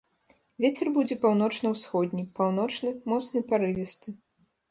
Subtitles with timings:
[0.63, 4.09] Вецер будзе паўночна-ўсходні, паўночны, моцны парывісты.